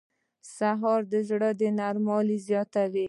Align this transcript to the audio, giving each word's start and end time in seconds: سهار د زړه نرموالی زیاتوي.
سهار 0.57 1.01
د 1.11 1.13
زړه 1.29 1.49
نرموالی 1.79 2.37
زیاتوي. 2.47 2.99